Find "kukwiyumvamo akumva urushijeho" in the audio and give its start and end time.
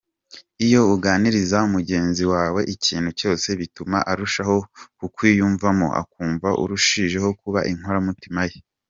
4.99-7.29